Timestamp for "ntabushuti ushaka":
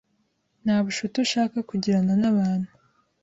0.63-1.57